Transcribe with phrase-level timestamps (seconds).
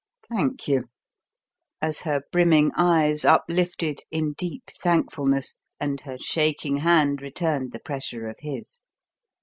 [0.27, 0.85] Thank you!"
[1.79, 8.27] as her brimming eyes uplifted in deep thankfulness and her shaking hand returned the pressure
[8.27, 8.79] of his.